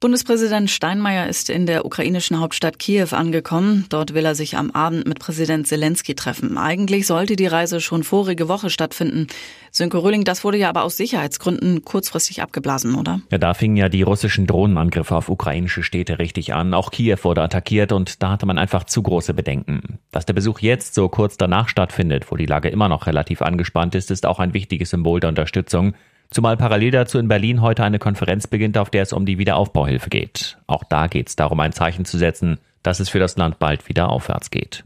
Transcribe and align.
Bundespräsident 0.00 0.70
Steinmeier 0.70 1.28
ist 1.28 1.50
in 1.50 1.66
der 1.66 1.84
ukrainischen 1.84 2.40
Hauptstadt 2.40 2.78
Kiew 2.78 3.08
angekommen. 3.10 3.84
Dort 3.90 4.14
will 4.14 4.24
er 4.24 4.34
sich 4.34 4.56
am 4.56 4.70
Abend 4.70 5.06
mit 5.06 5.18
Präsident 5.18 5.66
Zelensky 5.66 6.14
treffen. 6.14 6.56
Eigentlich 6.56 7.06
sollte 7.06 7.36
die 7.36 7.46
Reise 7.46 7.82
schon 7.82 8.02
vorige 8.02 8.48
Woche 8.48 8.70
stattfinden. 8.70 9.26
Sönke 9.70 10.02
Röhling, 10.02 10.24
das 10.24 10.42
wurde 10.42 10.56
ja 10.56 10.70
aber 10.70 10.84
aus 10.84 10.96
Sicherheitsgründen 10.96 11.84
kurzfristig 11.84 12.40
abgeblasen, 12.40 12.94
oder? 12.94 13.20
Ja, 13.30 13.36
da 13.36 13.52
fingen 13.52 13.76
ja 13.76 13.90
die 13.90 14.00
russischen 14.00 14.46
Drohnenangriffe 14.46 15.14
auf 15.14 15.28
ukrainische 15.28 15.82
Städte 15.82 16.18
richtig 16.18 16.54
an. 16.54 16.72
Auch 16.72 16.92
Kiew 16.92 17.18
wurde 17.24 17.42
attackiert 17.42 17.92
und 17.92 18.22
da 18.22 18.30
hatte 18.30 18.46
man 18.46 18.56
einfach 18.56 18.84
zu 18.84 19.02
große 19.02 19.34
Bedenken. 19.34 19.98
Dass 20.12 20.24
der 20.24 20.32
Besuch 20.32 20.60
jetzt 20.60 20.94
so 20.94 21.10
kurz 21.10 21.36
danach 21.36 21.68
stattfindet, 21.68 22.32
wo 22.32 22.36
die 22.36 22.46
Lage 22.46 22.70
immer 22.70 22.88
noch 22.88 23.06
relativ 23.06 23.42
angespannt 23.42 23.94
ist, 23.94 24.10
ist 24.10 24.24
auch 24.24 24.38
ein 24.38 24.54
wichtiges 24.54 24.88
Symbol 24.88 25.20
der 25.20 25.28
Unterstützung. 25.28 25.92
Zumal 26.30 26.56
parallel 26.56 26.92
dazu 26.92 27.18
in 27.18 27.26
Berlin 27.26 27.60
heute 27.60 27.82
eine 27.82 27.98
Konferenz 27.98 28.46
beginnt, 28.46 28.78
auf 28.78 28.88
der 28.88 29.02
es 29.02 29.12
um 29.12 29.26
die 29.26 29.38
Wiederaufbauhilfe 29.38 30.10
geht. 30.10 30.58
Auch 30.68 30.84
da 30.84 31.08
geht 31.08 31.28
es 31.28 31.34
darum, 31.34 31.58
ein 31.58 31.72
Zeichen 31.72 32.04
zu 32.04 32.18
setzen, 32.18 32.58
dass 32.84 33.00
es 33.00 33.08
für 33.08 33.18
das 33.18 33.36
Land 33.36 33.58
bald 33.58 33.88
wieder 33.88 34.10
aufwärts 34.10 34.50
geht. 34.50 34.84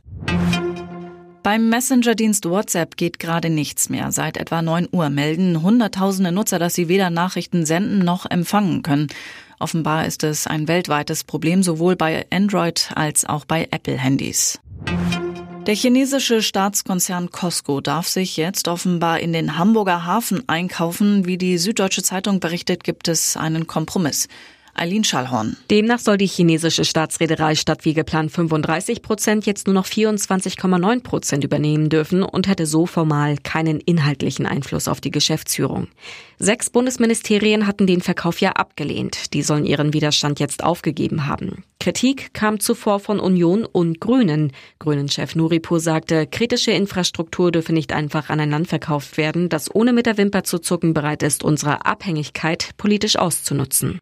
Beim 1.42 1.68
Messenger-Dienst 1.68 2.48
WhatsApp 2.48 2.96
geht 2.96 3.18
gerade 3.18 3.50
nichts 3.50 3.90
mehr. 3.90 4.10
Seit 4.10 4.38
etwa 4.38 4.62
9 4.62 4.88
Uhr 4.90 5.10
melden 5.10 5.62
Hunderttausende 5.62 6.32
Nutzer, 6.32 6.58
dass 6.58 6.74
sie 6.74 6.88
weder 6.88 7.10
Nachrichten 7.10 7.66
senden 7.66 7.98
noch 7.98 8.24
empfangen 8.30 8.82
können. 8.82 9.08
Offenbar 9.60 10.06
ist 10.06 10.24
es 10.24 10.46
ein 10.46 10.66
weltweites 10.66 11.24
Problem 11.24 11.62
sowohl 11.62 11.96
bei 11.96 12.24
Android 12.30 12.90
als 12.94 13.26
auch 13.26 13.44
bei 13.44 13.68
Apple-Handys. 13.70 14.60
Der 15.66 15.74
chinesische 15.74 16.42
Staatskonzern 16.42 17.30
Costco 17.30 17.80
darf 17.80 18.06
sich 18.06 18.36
jetzt 18.36 18.68
offenbar 18.68 19.20
in 19.20 19.32
den 19.32 19.56
Hamburger 19.56 20.04
Hafen 20.04 20.46
einkaufen. 20.46 21.24
Wie 21.24 21.38
die 21.38 21.56
Süddeutsche 21.56 22.02
Zeitung 22.02 22.38
berichtet, 22.38 22.84
gibt 22.84 23.08
es 23.08 23.34
einen 23.38 23.66
Kompromiss. 23.66 24.28
Eileen 24.74 25.04
Schallhorn. 25.04 25.56
Demnach 25.70 25.98
soll 25.98 26.18
die 26.18 26.26
chinesische 26.26 26.84
Staatsreederei 26.84 27.54
statt 27.54 27.84
wie 27.84 27.94
geplant 27.94 28.32
35 28.32 29.02
Prozent 29.02 29.46
jetzt 29.46 29.66
nur 29.66 29.74
noch 29.74 29.86
24,9 29.86 31.02
Prozent 31.02 31.44
übernehmen 31.44 31.88
dürfen 31.88 32.22
und 32.22 32.48
hätte 32.48 32.66
so 32.66 32.86
formal 32.86 33.36
keinen 33.38 33.80
inhaltlichen 33.80 34.46
Einfluss 34.46 34.88
auf 34.88 35.00
die 35.00 35.10
Geschäftsführung. 35.10 35.88
Sechs 36.38 36.70
Bundesministerien 36.70 37.66
hatten 37.66 37.86
den 37.86 38.00
Verkauf 38.00 38.40
ja 38.40 38.50
abgelehnt. 38.52 39.32
Die 39.34 39.42
sollen 39.42 39.64
ihren 39.64 39.92
Widerstand 39.92 40.40
jetzt 40.40 40.64
aufgegeben 40.64 41.26
haben. 41.26 41.64
Kritik 41.84 42.32
kam 42.32 42.60
zuvor 42.60 42.98
von 42.98 43.20
Union 43.20 43.64
und 43.64 44.00
Grünen. 44.00 44.52
Grünen-Chef 44.78 45.34
Nuripur 45.34 45.80
sagte, 45.80 46.26
kritische 46.26 46.70
Infrastruktur 46.70 47.52
dürfe 47.52 47.74
nicht 47.74 47.92
einfach 47.92 48.30
an 48.30 48.40
ein 48.40 48.50
Land 48.50 48.68
verkauft 48.68 49.18
werden, 49.18 49.48
das 49.50 49.74
ohne 49.74 49.92
mit 49.92 50.06
der 50.06 50.16
Wimper 50.16 50.44
zu 50.44 50.58
zucken 50.58 50.94
bereit 50.94 51.22
ist, 51.22 51.44
unsere 51.44 51.84
Abhängigkeit 51.84 52.70
politisch 52.78 53.16
auszunutzen. 53.16 54.00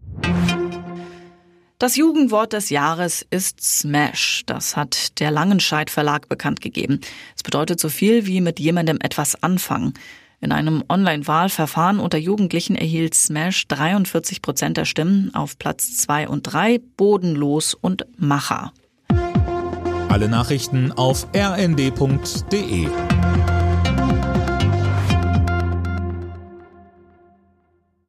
Das 1.83 1.97
Jugendwort 1.97 2.53
des 2.53 2.71
Jahres 2.71 3.27
ist 3.29 3.61
Smash. 3.61 4.45
Das 4.47 4.77
hat 4.77 5.19
der 5.19 5.33
Langenscheidt 5.33 5.91
Verlag 5.91 6.29
bekannt 6.29 6.61
gegeben. 6.61 7.01
Es 7.35 7.43
bedeutet 7.43 7.81
so 7.81 7.89
viel 7.89 8.25
wie 8.25 8.41
mit 8.41 8.61
jemandem 8.61 8.99
etwas 9.01 9.43
anfangen. 9.43 9.95
In 10.41 10.53
einem 10.53 10.85
Online-Wahlverfahren 10.89 11.99
unter 11.99 12.19
Jugendlichen 12.19 12.77
erhielt 12.77 13.17
Smash 13.17 13.67
43 13.67 14.43
Prozent 14.43 14.77
der 14.77 14.85
Stimmen 14.85 15.35
auf 15.35 15.59
Platz 15.59 15.97
2 15.97 16.29
und 16.29 16.45
3, 16.45 16.81
Bodenlos 16.97 17.75
und 17.75 18.07
Macher. 18.17 18.73
Alle 20.09 20.29
Nachrichten 20.29 20.93
auf 20.93 21.27
rnd.de 21.35 22.87